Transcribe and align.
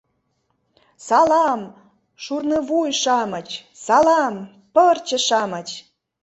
—Салам, 1.07 1.61
шурнывуй-шамыч, 2.23 3.49
салам, 3.85 4.35
пырче-шамыч! 4.73 5.69